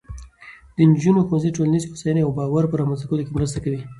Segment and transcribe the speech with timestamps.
[0.75, 3.81] د نجونو ښوونځی د ټولنیزې هوساینې او باور په رامینځته کولو کې مرسته کوي.